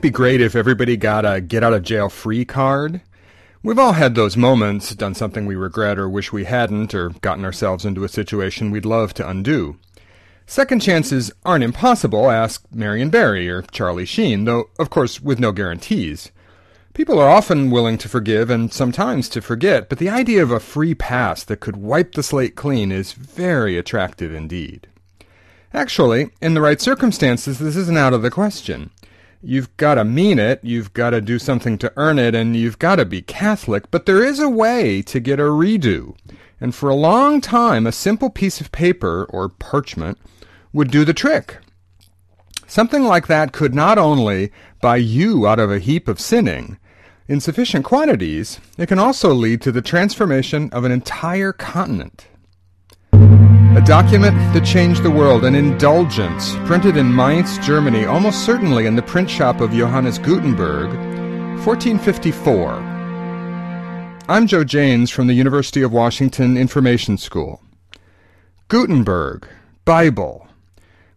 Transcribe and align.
it 0.00 0.02
be 0.02 0.08
great 0.08 0.40
if 0.40 0.56
everybody 0.56 0.96
got 0.96 1.26
a 1.26 1.42
get 1.42 1.62
out 1.62 1.74
of 1.74 1.82
jail 1.82 2.08
free 2.08 2.46
card? 2.46 3.02
We've 3.62 3.78
all 3.78 3.92
had 3.92 4.14
those 4.14 4.34
moments, 4.34 4.94
done 4.94 5.14
something 5.14 5.44
we 5.44 5.56
regret 5.56 5.98
or 5.98 6.08
wish 6.08 6.32
we 6.32 6.44
hadn't, 6.44 6.94
or 6.94 7.10
gotten 7.20 7.44
ourselves 7.44 7.84
into 7.84 8.02
a 8.02 8.08
situation 8.08 8.70
we'd 8.70 8.86
love 8.86 9.12
to 9.14 9.28
undo. 9.28 9.76
Second 10.46 10.80
chances 10.80 11.30
aren't 11.44 11.64
impossible, 11.64 12.30
ask 12.30 12.64
Marion 12.72 13.10
Barry 13.10 13.50
or 13.50 13.60
Charlie 13.60 14.06
Sheen, 14.06 14.46
though, 14.46 14.70
of 14.78 14.88
course, 14.88 15.20
with 15.20 15.38
no 15.38 15.52
guarantees. 15.52 16.30
People 16.94 17.18
are 17.18 17.28
often 17.28 17.70
willing 17.70 17.98
to 17.98 18.08
forgive 18.08 18.48
and 18.48 18.72
sometimes 18.72 19.28
to 19.28 19.42
forget, 19.42 19.90
but 19.90 19.98
the 19.98 20.08
idea 20.08 20.42
of 20.42 20.50
a 20.50 20.60
free 20.60 20.94
pass 20.94 21.44
that 21.44 21.60
could 21.60 21.76
wipe 21.76 22.12
the 22.12 22.22
slate 22.22 22.56
clean 22.56 22.90
is 22.90 23.12
very 23.12 23.76
attractive 23.76 24.32
indeed. 24.32 24.86
Actually, 25.74 26.30
in 26.40 26.54
the 26.54 26.62
right 26.62 26.80
circumstances, 26.80 27.58
this 27.58 27.76
isn't 27.76 27.98
out 27.98 28.14
of 28.14 28.22
the 28.22 28.30
question. 28.30 28.88
You've 29.42 29.74
got 29.78 29.94
to 29.94 30.04
mean 30.04 30.38
it, 30.38 30.60
you've 30.62 30.92
got 30.92 31.10
to 31.10 31.22
do 31.22 31.38
something 31.38 31.78
to 31.78 31.92
earn 31.96 32.18
it, 32.18 32.34
and 32.34 32.54
you've 32.54 32.78
got 32.78 32.96
to 32.96 33.06
be 33.06 33.22
Catholic, 33.22 33.90
but 33.90 34.04
there 34.04 34.22
is 34.22 34.38
a 34.38 34.50
way 34.50 35.00
to 35.02 35.18
get 35.18 35.40
a 35.40 35.44
redo. 35.44 36.14
And 36.60 36.74
for 36.74 36.90
a 36.90 36.94
long 36.94 37.40
time, 37.40 37.86
a 37.86 37.92
simple 37.92 38.28
piece 38.28 38.60
of 38.60 38.70
paper 38.70 39.24
or 39.30 39.48
parchment 39.48 40.18
would 40.74 40.90
do 40.90 41.06
the 41.06 41.14
trick. 41.14 41.56
Something 42.66 43.04
like 43.04 43.28
that 43.28 43.52
could 43.52 43.74
not 43.74 43.96
only 43.96 44.52
buy 44.82 44.96
you 44.96 45.46
out 45.46 45.58
of 45.58 45.72
a 45.72 45.78
heap 45.78 46.06
of 46.06 46.20
sinning, 46.20 46.78
in 47.26 47.40
sufficient 47.40 47.84
quantities, 47.84 48.60
it 48.76 48.88
can 48.88 48.98
also 48.98 49.32
lead 49.32 49.62
to 49.62 49.72
the 49.72 49.80
transformation 49.80 50.68
of 50.70 50.84
an 50.84 50.92
entire 50.92 51.52
continent. 51.52 52.26
A 53.76 53.80
document 53.80 54.34
that 54.52 54.64
changed 54.64 55.04
the 55.04 55.10
world, 55.12 55.44
an 55.44 55.54
indulgence, 55.54 56.56
printed 56.64 56.96
in 56.96 57.14
Mainz, 57.14 57.56
Germany, 57.58 58.04
almost 58.04 58.44
certainly 58.44 58.86
in 58.86 58.96
the 58.96 59.02
print 59.02 59.30
shop 59.30 59.60
of 59.60 59.70
Johannes 59.70 60.18
Gutenberg, 60.18 60.88
1454. 61.64 62.72
I'm 64.28 64.48
Joe 64.48 64.64
Janes 64.64 65.12
from 65.12 65.28
the 65.28 65.34
University 65.34 65.82
of 65.82 65.92
Washington 65.92 66.56
Information 66.56 67.16
School. 67.16 67.62
Gutenberg, 68.66 69.46
Bible. 69.84 70.48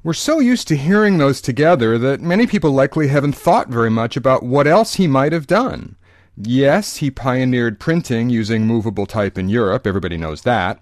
We're 0.03 0.13
so 0.13 0.39
used 0.39 0.67
to 0.67 0.77
hearing 0.77 1.17
those 1.17 1.41
together 1.41 1.97
that 1.97 2.21
many 2.21 2.45
people 2.45 2.69
likely 2.69 3.07
haven't 3.07 3.33
thought 3.33 3.69
very 3.69 3.89
much 3.89 4.15
about 4.15 4.43
what 4.43 4.67
else 4.67 4.93
he 4.93 5.07
might 5.07 5.31
have 5.31 5.47
done. 5.47 5.95
Yes, 6.37 6.97
he 6.97 7.09
pioneered 7.09 7.79
printing 7.79 8.29
using 8.29 8.67
movable 8.67 9.07
type 9.07 9.39
in 9.39 9.49
Europe, 9.49 9.87
everybody 9.87 10.17
knows 10.17 10.43
that. 10.43 10.79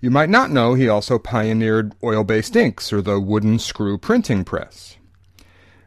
You 0.00 0.10
might 0.10 0.30
not 0.30 0.50
know 0.50 0.74
he 0.74 0.88
also 0.88 1.18
pioneered 1.18 1.92
oil-based 2.04 2.54
inks 2.54 2.92
or 2.92 3.02
the 3.02 3.18
wooden 3.18 3.58
screw 3.58 3.98
printing 3.98 4.44
press. 4.44 4.96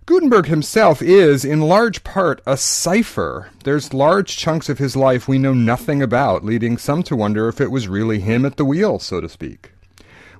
Gutenberg 0.05 0.47
himself 0.47 1.01
is, 1.01 1.45
in 1.45 1.61
large 1.61 2.03
part, 2.03 2.41
a 2.45 2.57
cipher. 2.57 3.49
There's 3.63 3.93
large 3.93 4.35
chunks 4.35 4.67
of 4.67 4.79
his 4.79 4.97
life 4.97 5.27
we 5.27 5.37
know 5.37 5.53
nothing 5.53 6.01
about, 6.01 6.43
leading 6.43 6.77
some 6.77 7.03
to 7.03 7.15
wonder 7.15 7.47
if 7.47 7.61
it 7.61 7.71
was 7.71 7.87
really 7.87 8.19
him 8.19 8.45
at 8.45 8.57
the 8.57 8.65
wheel, 8.65 8.99
so 8.99 9.21
to 9.21 9.29
speak. 9.29 9.71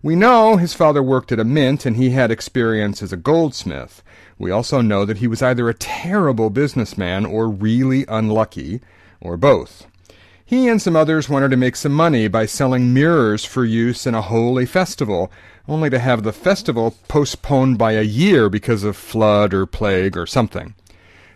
We 0.04 0.16
know 0.16 0.58
his 0.58 0.74
father 0.74 1.02
worked 1.02 1.32
at 1.32 1.40
a 1.40 1.46
mint 1.46 1.86
and 1.86 1.96
he 1.96 2.10
had 2.10 2.32
experience 2.32 3.02
as 3.02 3.14
a 3.14 3.18
goldsmith. 3.18 4.04
We 4.38 4.52
also 4.52 4.82
know 4.82 5.06
that 5.06 5.20
he 5.20 5.28
was 5.28 5.42
either 5.42 5.70
a 5.70 5.76
terrible 5.76 6.50
businessman 6.50 7.26
or 7.26 7.48
really 7.48 8.04
unlucky, 8.10 8.82
or 9.22 9.38
both. 9.38 9.86
He 10.52 10.68
and 10.68 10.82
some 10.82 10.98
others 10.98 11.30
wanted 11.30 11.52
to 11.52 11.56
make 11.56 11.78
some 11.78 11.94
money 11.94 12.28
by 12.28 12.46
selling 12.46 12.94
mirrors 12.94 13.46
for 13.46 13.64
use 13.64 14.06
in 14.06 14.14
a 14.14 14.22
holy 14.22 14.66
festival, 14.66 15.32
only 15.66 15.90
to 15.90 15.98
have 15.98 16.24
the 16.24 16.34
festival 16.34 16.98
postponed 17.08 17.78
by 17.78 17.94
a 17.94 18.02
year 18.02 18.50
because 18.50 18.84
of 18.84 18.98
flood 18.98 19.54
or 19.54 19.66
plague 19.66 20.18
or 20.18 20.26
something. 20.26 20.76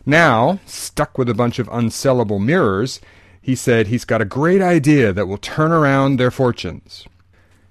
Now, 0.05 0.59
stuck 0.65 1.17
with 1.17 1.29
a 1.29 1.33
bunch 1.33 1.59
of 1.59 1.69
unsellable 1.69 2.43
mirrors, 2.43 2.99
he 3.41 3.55
said 3.55 3.87
he's 3.87 4.03
got 4.03 4.21
a 4.21 4.25
great 4.25 4.61
idea 4.61 5.13
that 5.13 5.29
will 5.29 5.37
turn 5.37 5.71
around 5.71 6.17
their 6.17 6.29
fortunes. 6.29 7.05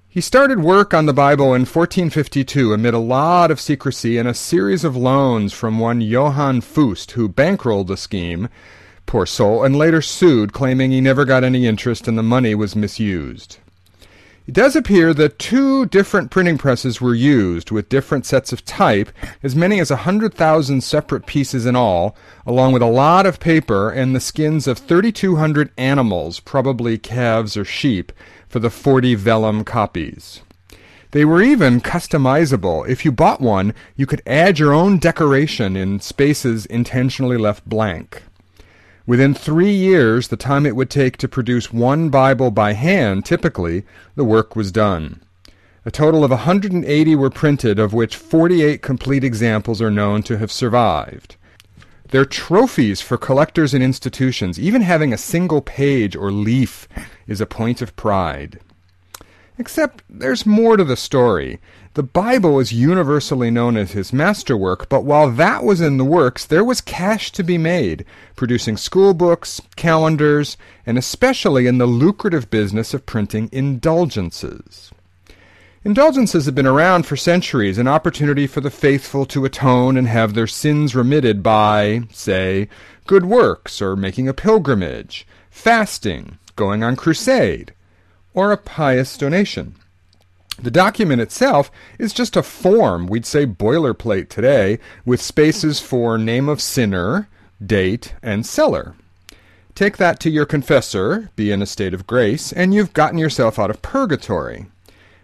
He 0.09 0.21
started 0.21 0.61
work 0.61 0.95
on 0.95 1.05
the 1.05 1.13
Bible 1.13 1.53
in 1.53 1.61
1452 1.61 2.73
amid 2.73 2.95
a 2.95 2.97
lot 2.97 3.51
of 3.51 3.61
secrecy 3.61 4.17
and 4.17 4.27
a 4.27 4.33
series 4.33 4.83
of 4.83 4.97
loans 4.97 5.53
from 5.53 5.77
one 5.77 6.01
Johann 6.01 6.61
Fust, 6.61 7.11
who 7.11 7.29
bankrolled 7.29 7.85
the 7.85 7.97
scheme, 7.97 8.49
poor 9.05 9.25
soul, 9.25 9.63
and 9.63 9.75
later 9.75 10.01
sued, 10.01 10.53
claiming 10.53 10.91
he 10.91 11.01
never 11.01 11.25
got 11.25 11.43
any 11.43 11.65
interest 11.65 12.07
and 12.07 12.17
the 12.17 12.23
money 12.23 12.55
was 12.55 12.75
misused. 12.75 13.57
It 14.47 14.53
does 14.53 14.75
appear 14.75 15.11
that 15.15 15.39
two 15.39 15.87
different 15.87 16.29
printing 16.29 16.59
presses 16.59 17.01
were 17.01 17.15
used, 17.15 17.71
with 17.71 17.89
different 17.89 18.27
sets 18.27 18.53
of 18.53 18.63
type, 18.63 19.11
as 19.41 19.55
many 19.55 19.79
as 19.79 19.89
a 19.89 20.05
hundred 20.05 20.35
thousand 20.35 20.81
separate 20.81 21.25
pieces 21.25 21.65
in 21.65 21.75
all, 21.75 22.15
along 22.45 22.71
with 22.71 22.83
a 22.83 22.87
lot 22.87 23.25
of 23.25 23.39
paper 23.39 23.89
and 23.89 24.15
the 24.15 24.19
skins 24.19 24.67
of 24.67 24.77
3,200 24.77 25.71
animals, 25.79 26.39
probably 26.39 26.99
calves 26.99 27.57
or 27.57 27.65
sheep, 27.65 28.11
for 28.47 28.59
the 28.59 28.69
40 28.69 29.15
vellum 29.15 29.63
copies. 29.63 30.41
They 31.09 31.25
were 31.25 31.41
even 31.41 31.81
customizable. 31.81 32.87
If 32.87 33.03
you 33.03 33.11
bought 33.11 33.41
one, 33.41 33.73
you 33.95 34.05
could 34.05 34.21
add 34.27 34.59
your 34.59 34.73
own 34.73 34.99
decoration 34.99 35.75
in 35.75 36.01
spaces 36.01 36.67
intentionally 36.67 37.37
left 37.37 37.67
blank. 37.67 38.21
Within 39.07 39.35
three 39.35 39.71
years, 39.71 40.29
the 40.29 40.37
time 40.37 40.65
it 40.65 40.75
would 40.75 40.89
take 40.89 41.17
to 41.17 41.27
produce 41.27 41.71
one 41.71 42.09
Bible 42.09 42.49
by 42.49 42.73
hand, 42.73 43.23
typically, 43.23 43.83
the 44.15 44.23
work 44.23 44.55
was 44.55 44.71
done. 44.71 45.21
A 45.85 45.91
total 45.91 46.23
of 46.23 46.31
180 46.31 47.15
were 47.15 47.29
printed, 47.29 47.77
of 47.77 47.93
which 47.93 48.15
48 48.15 48.81
complete 48.81 49.23
examples 49.23 49.79
are 49.79 49.91
known 49.91 50.23
to 50.23 50.39
have 50.39 50.51
survived. 50.51 51.35
They're 52.09 52.25
trophies 52.25 53.01
for 53.01 53.17
collectors 53.17 53.75
and 53.75 53.83
institutions. 53.83 54.59
Even 54.59 54.81
having 54.81 55.13
a 55.13 55.17
single 55.17 55.61
page 55.61 56.15
or 56.15 56.31
leaf 56.31 56.87
is 57.27 57.39
a 57.39 57.45
point 57.45 57.83
of 57.83 57.95
pride. 57.95 58.59
Except 59.57 60.03
there's 60.09 60.45
more 60.45 60.75
to 60.75 60.83
the 60.83 60.97
story. 60.97 61.59
The 61.93 62.03
Bible 62.03 62.59
is 62.59 62.73
universally 62.73 63.49
known 63.49 63.77
as 63.77 63.93
his 63.93 64.11
masterwork, 64.11 64.89
but 64.89 65.05
while 65.05 65.31
that 65.31 65.63
was 65.63 65.79
in 65.79 65.97
the 65.97 66.03
works, 66.03 66.45
there 66.45 66.63
was 66.63 66.81
cash 66.81 67.31
to 67.31 67.43
be 67.43 67.57
made, 67.57 68.03
producing 68.35 68.75
school 68.75 69.13
books, 69.13 69.61
calendars, 69.77 70.57
and 70.85 70.97
especially 70.97 71.67
in 71.67 71.77
the 71.77 71.85
lucrative 71.85 72.49
business 72.49 72.93
of 72.93 73.05
printing 73.05 73.47
indulgences. 73.53 74.91
Indulgences 75.85 76.47
have 76.47 76.55
been 76.55 76.67
around 76.67 77.05
for 77.05 77.15
centuries, 77.15 77.77
an 77.77 77.87
opportunity 77.87 78.47
for 78.47 78.59
the 78.59 78.71
faithful 78.71 79.25
to 79.27 79.45
atone 79.45 79.95
and 79.95 80.07
have 80.07 80.33
their 80.33 80.47
sins 80.47 80.95
remitted 80.95 81.41
by, 81.41 82.01
say, 82.11 82.67
good 83.07 83.23
works, 83.23 83.81
or 83.81 83.95
making 83.95 84.27
a 84.27 84.33
pilgrimage, 84.33 85.25
fasting, 85.49 86.39
going 86.57 86.83
on 86.83 86.97
crusade, 86.97 87.71
or 88.35 88.51
a 88.51 88.57
pious 88.57 89.17
donation. 89.17 89.73
The 90.61 90.71
document 90.71 91.21
itself 91.21 91.71
is 91.97 92.13
just 92.13 92.37
a 92.37 92.43
form, 92.43 93.07
we'd 93.07 93.25
say 93.25 93.45
boilerplate 93.45 94.29
today, 94.29 94.79
with 95.03 95.21
spaces 95.21 95.79
for 95.79 96.17
name 96.17 96.47
of 96.47 96.61
sinner, 96.61 97.27
date, 97.65 98.13
and 98.21 98.45
seller. 98.45 98.95
Take 99.73 99.97
that 99.97 100.19
to 100.21 100.29
your 100.29 100.45
confessor, 100.45 101.31
be 101.35 101.51
in 101.51 101.61
a 101.61 101.65
state 101.65 101.93
of 101.93 102.07
grace, 102.07 102.53
and 102.53 102.73
you've 102.73 102.93
gotten 102.93 103.17
yourself 103.17 103.59
out 103.59 103.69
of 103.69 103.81
purgatory. 103.81 104.67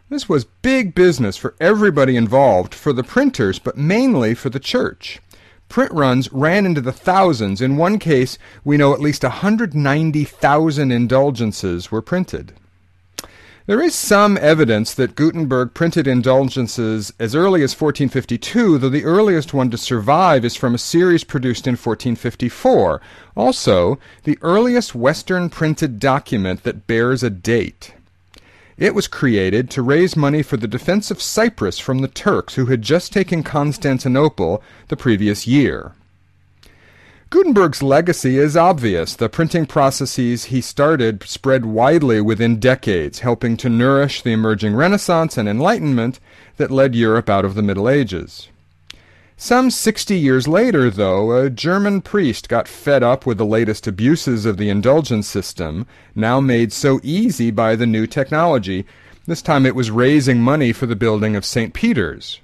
This 0.09 0.27
was 0.27 0.43
big 0.43 0.93
business 0.93 1.37
for 1.37 1.55
everybody 1.61 2.17
involved, 2.17 2.75
for 2.75 2.91
the 2.91 3.03
printers, 3.03 3.59
but 3.59 3.77
mainly 3.77 4.33
for 4.33 4.49
the 4.49 4.59
church. 4.59 5.21
Print 5.69 5.93
runs 5.93 6.29
ran 6.33 6.65
into 6.65 6.81
the 6.81 6.91
thousands. 6.91 7.61
In 7.61 7.77
one 7.77 7.97
case, 7.97 8.37
we 8.65 8.75
know 8.75 8.93
at 8.93 8.99
least 8.99 9.23
190,000 9.23 10.91
indulgences 10.91 11.89
were 11.89 12.01
printed. 12.01 12.51
There 13.67 13.81
is 13.81 13.93
some 13.93 14.39
evidence 14.39 14.95
that 14.95 15.15
Gutenberg 15.15 15.75
printed 15.75 16.07
indulgences 16.07 17.13
as 17.19 17.35
early 17.35 17.61
as 17.61 17.79
1452, 17.79 18.79
though 18.79 18.89
the 18.89 19.05
earliest 19.05 19.53
one 19.53 19.69
to 19.69 19.77
survive 19.77 20.43
is 20.43 20.55
from 20.55 20.73
a 20.73 20.79
series 20.79 21.23
produced 21.23 21.67
in 21.67 21.73
1454. 21.73 23.01
Also, 23.37 23.99
the 24.23 24.39
earliest 24.41 24.95
Western 24.95 25.47
printed 25.47 25.99
document 25.99 26.63
that 26.63 26.87
bears 26.87 27.21
a 27.21 27.29
date. 27.29 27.93
It 28.77 28.95
was 28.95 29.07
created 29.07 29.69
to 29.71 29.83
raise 29.83 30.15
money 30.15 30.41
for 30.41 30.57
the 30.57 30.67
defense 30.67 31.11
of 31.11 31.21
Cyprus 31.21 31.77
from 31.77 31.99
the 31.99 32.07
Turks 32.07 32.55
who 32.55 32.65
had 32.65 32.81
just 32.81 33.13
taken 33.13 33.43
Constantinople 33.43 34.63
the 34.87 34.97
previous 34.97 35.45
year. 35.45 35.93
Gutenberg's 37.31 37.81
legacy 37.81 38.37
is 38.37 38.57
obvious. 38.57 39.15
The 39.15 39.29
printing 39.29 39.65
processes 39.65 40.45
he 40.45 40.59
started 40.59 41.23
spread 41.23 41.65
widely 41.65 42.19
within 42.19 42.59
decades, 42.59 43.19
helping 43.19 43.55
to 43.55 43.69
nourish 43.69 44.21
the 44.21 44.33
emerging 44.33 44.75
Renaissance 44.75 45.37
and 45.37 45.47
Enlightenment 45.47 46.19
that 46.57 46.69
led 46.71 46.93
Europe 46.93 47.29
out 47.29 47.45
of 47.45 47.55
the 47.55 47.61
Middle 47.61 47.87
Ages. 47.87 48.49
Some 49.37 49.71
sixty 49.71 50.17
years 50.19 50.45
later, 50.45 50.89
though, 50.89 51.31
a 51.31 51.49
German 51.49 52.01
priest 52.01 52.49
got 52.49 52.67
fed 52.67 53.01
up 53.01 53.25
with 53.25 53.37
the 53.37 53.45
latest 53.45 53.87
abuses 53.87 54.45
of 54.45 54.57
the 54.57 54.67
indulgence 54.67 55.25
system, 55.25 55.87
now 56.13 56.41
made 56.41 56.73
so 56.73 56.99
easy 57.01 57.49
by 57.49 57.77
the 57.77 57.87
new 57.87 58.07
technology. 58.07 58.85
This 59.25 59.41
time 59.41 59.65
it 59.65 59.73
was 59.73 59.89
raising 59.89 60.41
money 60.41 60.73
for 60.73 60.85
the 60.85 60.97
building 60.97 61.37
of 61.37 61.45
St. 61.45 61.73
Peter's. 61.73 62.41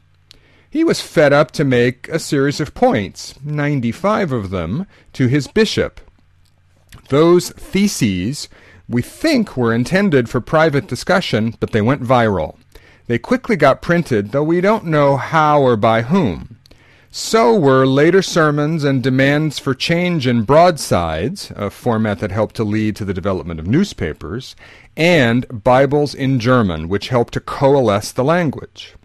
He 0.70 0.84
was 0.84 1.02
fed 1.02 1.34
up 1.34 1.52
to 1.52 1.64
make 1.64 2.08
a 2.10 2.20
series 2.20 2.60
of 2.60 2.74
points, 2.74 3.36
95 3.44 4.32
of 4.32 4.50
them, 4.50 4.86
to 5.14 5.28
his 5.28 5.48
bishop. 5.48 6.02
Those 7.10 7.50
theses 7.52 8.50
we 8.90 9.02
think 9.02 9.58
were 9.58 9.74
intended 9.74 10.30
for 10.30 10.40
private 10.40 10.88
discussion, 10.88 11.56
but 11.60 11.72
they 11.72 11.82
went 11.82 12.04
viral. 12.04 12.56
They 13.08 13.18
quickly 13.18 13.56
got 13.56 13.82
printed, 13.82 14.32
though 14.32 14.44
we 14.44 14.62
don't 14.62 14.86
know 14.86 15.18
how 15.18 15.62
or 15.62 15.78
by 15.78 16.04
whom. 16.04 16.58
So 17.10 17.58
were 17.58 17.86
later 17.86 18.22
sermons 18.22 18.84
and 18.84 19.02
demands 19.02 19.60
for 19.60 19.74
change 19.74 20.28
in 20.28 20.44
broadsides, 20.44 21.52
a 21.56 21.70
format 21.70 22.20
that 22.20 22.32
helped 22.32 22.56
to 22.58 22.64
lead 22.64 22.96
to 22.98 23.06
the 23.06 23.14
development 23.14 23.60
of 23.60 23.68
newspapers, 23.68 24.56
and 24.96 25.46
Bibles 25.50 26.14
in 26.14 26.40
German, 26.40 26.90
which 26.90 27.10
helped 27.10 27.34
to 27.34 27.40
coalesce 27.40 28.12
the 28.12 28.24
language. 28.24 28.96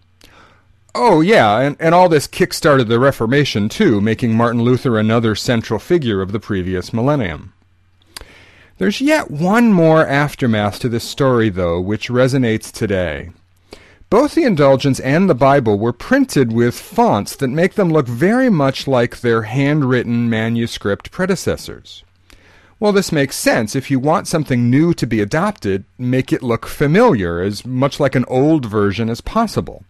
Oh, 0.95 1.21
yeah, 1.21 1.59
and, 1.59 1.75
and 1.79 1.95
all 1.95 2.07
this 2.07 2.27
kick-started 2.27 2.87
the 2.87 2.99
Reformation, 2.99 3.67
too, 3.67 3.99
making 3.99 4.35
Martin 4.35 4.61
Luther 4.61 4.99
another 4.99 5.33
central 5.33 5.79
figure 5.79 6.21
of 6.21 6.31
the 6.31 6.39
previous 6.39 6.93
millennium. 6.93 7.53
There's 8.77 9.01
yet 9.01 9.31
one 9.31 9.73
more 9.73 10.05
aftermath 10.05 10.79
to 10.79 10.89
this 10.89 11.03
story, 11.03 11.49
though, 11.49 11.81
which 11.81 12.09
resonates 12.09 12.71
today. 12.71 13.31
Both 14.11 14.35
the 14.35 14.43
Indulgence 14.43 14.99
and 14.99 15.27
the 15.27 15.33
Bible 15.33 15.79
were 15.79 15.93
printed 15.93 16.51
with 16.51 16.79
fonts 16.79 17.35
that 17.37 17.47
make 17.47 17.73
them 17.73 17.89
look 17.89 18.07
very 18.07 18.49
much 18.51 18.87
like 18.87 19.21
their 19.21 19.43
handwritten 19.43 20.29
manuscript 20.29 21.09
predecessors. 21.09 22.03
Well, 22.79 22.91
this 22.91 23.11
makes 23.11 23.35
sense. 23.35 23.75
If 23.75 23.89
you 23.89 23.97
want 23.97 24.27
something 24.27 24.69
new 24.69 24.93
to 24.93 25.07
be 25.07 25.21
adopted, 25.21 25.85
make 25.97 26.31
it 26.31 26.43
look 26.43 26.67
familiar, 26.67 27.41
as 27.41 27.65
much 27.65 27.99
like 27.99 28.13
an 28.13 28.25
old 28.27 28.65
version 28.65 29.09
as 29.09 29.21
possible. 29.21 29.85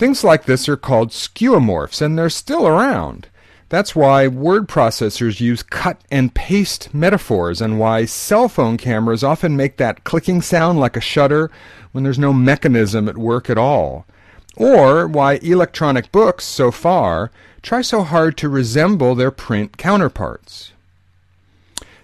Things 0.00 0.24
like 0.24 0.46
this 0.46 0.66
are 0.66 0.78
called 0.78 1.10
skeuomorphs, 1.10 2.00
and 2.00 2.16
they're 2.16 2.30
still 2.30 2.66
around. 2.66 3.28
That's 3.68 3.94
why 3.94 4.28
word 4.28 4.66
processors 4.66 5.42
use 5.42 5.62
cut 5.62 6.00
and 6.10 6.32
paste 6.32 6.94
metaphors 6.94 7.60
and 7.60 7.78
why 7.78 8.06
cell 8.06 8.48
phone 8.48 8.78
cameras 8.78 9.22
often 9.22 9.58
make 9.58 9.76
that 9.76 10.04
clicking 10.04 10.40
sound 10.40 10.80
like 10.80 10.96
a 10.96 11.02
shutter 11.02 11.50
when 11.92 12.02
there's 12.02 12.18
no 12.18 12.32
mechanism 12.32 13.10
at 13.10 13.18
work 13.18 13.50
at 13.50 13.58
all. 13.58 14.06
Or 14.56 15.06
why 15.06 15.34
electronic 15.42 16.10
books, 16.10 16.46
so 16.46 16.70
far, 16.70 17.30
try 17.60 17.82
so 17.82 18.02
hard 18.02 18.38
to 18.38 18.48
resemble 18.48 19.14
their 19.14 19.30
print 19.30 19.76
counterparts. 19.76 20.72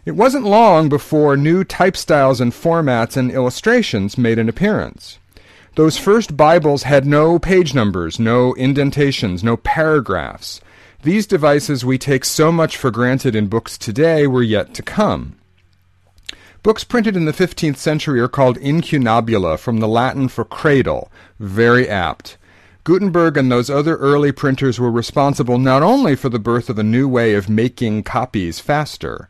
It 0.05 0.13
wasn't 0.13 0.45
long 0.45 0.91
before 0.91 1.35
new 1.35 1.65
type 1.65 1.97
styles 1.97 2.43
and 2.43 2.53
formats 2.53 3.17
and 3.17 3.31
illustrations 3.31 4.19
made 4.19 4.39
an 4.39 4.51
appearance. 4.51 5.19
Those 5.77 5.99
first 5.99 6.39
Bibles 6.39 6.85
had 6.85 7.05
no 7.05 7.39
page 7.39 7.75
numbers, 7.75 8.19
no 8.19 8.55
indentations, 8.55 9.45
no 9.45 9.59
paragraphs. 9.59 10.59
These 11.03 11.27
devices 11.27 11.85
we 11.85 11.99
take 11.99 12.25
so 12.25 12.51
much 12.51 12.79
for 12.79 12.91
granted 12.91 13.37
in 13.37 13.49
books 13.49 13.77
today 13.77 14.27
were 14.27 14.43
yet 14.43 14.73
to 14.73 14.83
come. 14.83 15.37
Books 16.63 16.83
printed 16.83 17.15
in 17.15 17.27
the 17.27 17.33
15th 17.35 17.77
century 17.77 18.21
are 18.21 18.27
called 18.27 18.57
incunabula, 18.57 19.59
from 19.59 19.81
the 19.81 19.87
Latin 19.87 20.29
for 20.29 20.47
cradle. 20.47 21.13
Very 21.39 21.87
apt. 21.87 22.39
Gutenberg 22.85 23.37
and 23.37 23.53
those 23.53 23.69
other 23.69 23.97
early 23.97 24.33
printers 24.33 24.81
were 24.81 24.91
responsible 24.91 25.59
not 25.59 25.83
only 25.83 26.17
for 26.17 26.31
the 26.31 26.39
birth 26.39 26.71
of 26.71 26.79
a 26.79 26.83
new 26.83 27.07
way 27.07 27.35
of 27.35 27.51
making 27.51 28.03
copies 28.03 28.61
faster, 28.61 29.29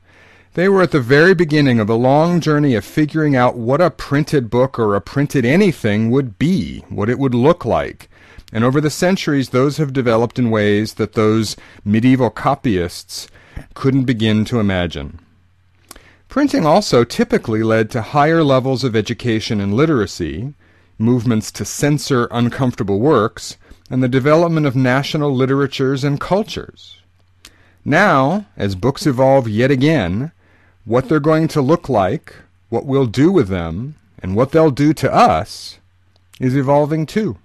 they 0.56 0.70
were 0.70 0.80
at 0.80 0.90
the 0.90 1.00
very 1.00 1.34
beginning 1.34 1.78
of 1.78 1.90
a 1.90 1.94
long 1.94 2.40
journey 2.40 2.74
of 2.74 2.82
figuring 2.82 3.36
out 3.36 3.58
what 3.58 3.78
a 3.78 3.90
printed 3.90 4.48
book 4.48 4.78
or 4.78 4.94
a 4.94 5.02
printed 5.02 5.44
anything 5.44 6.10
would 6.10 6.38
be, 6.38 6.78
what 6.88 7.10
it 7.10 7.18
would 7.18 7.34
look 7.34 7.66
like. 7.66 8.08
And 8.54 8.64
over 8.64 8.80
the 8.80 8.88
centuries, 8.88 9.50
those 9.50 9.76
have 9.76 9.92
developed 9.92 10.38
in 10.38 10.50
ways 10.50 10.94
that 10.94 11.12
those 11.12 11.56
medieval 11.84 12.30
copyists 12.30 13.28
couldn't 13.74 14.04
begin 14.04 14.46
to 14.46 14.58
imagine. 14.58 15.18
Printing 16.30 16.64
also 16.64 17.04
typically 17.04 17.62
led 17.62 17.90
to 17.90 18.00
higher 18.00 18.42
levels 18.42 18.82
of 18.82 18.96
education 18.96 19.60
and 19.60 19.74
literacy, 19.74 20.54
movements 20.96 21.52
to 21.52 21.66
censor 21.66 22.28
uncomfortable 22.30 22.98
works, 22.98 23.58
and 23.90 24.02
the 24.02 24.08
development 24.08 24.66
of 24.66 24.74
national 24.74 25.34
literatures 25.36 26.02
and 26.02 26.18
cultures. 26.18 26.96
Now, 27.84 28.46
as 28.56 28.74
books 28.74 29.06
evolve 29.06 29.50
yet 29.50 29.70
again, 29.70 30.32
what 30.86 31.08
they're 31.08 31.20
going 31.20 31.48
to 31.48 31.60
look 31.60 31.88
like, 31.88 32.36
what 32.70 32.86
we'll 32.86 33.06
do 33.06 33.30
with 33.30 33.48
them, 33.48 33.96
and 34.22 34.34
what 34.34 34.52
they'll 34.52 34.70
do 34.70 34.94
to 34.94 35.12
us 35.12 35.78
is 36.40 36.56
evolving 36.56 37.04
too. 37.04 37.36